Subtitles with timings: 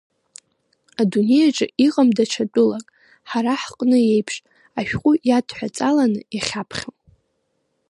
[1.01, 2.85] Адунеи аҿы иҟам даҽа тәылак,
[3.29, 4.35] ҳара ҳҟны еиԥш,
[4.79, 6.91] ашәҟәы иадҳәаҵаланы иахьаԥхьо.